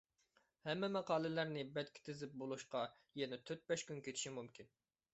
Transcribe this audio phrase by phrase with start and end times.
[0.67, 2.85] ھەممە ماقالىلەرنى بەتكە تىزىپ بولۇشقا
[3.23, 4.79] يەنە تۆت-بەش كۈن كېتىشى مۇمكىن.